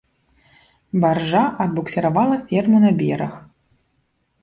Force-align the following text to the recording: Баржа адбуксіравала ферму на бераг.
Баржа 1.03 1.43
адбуксіравала 1.67 2.41
ферму 2.51 2.77
на 2.89 2.97
бераг. 3.03 3.33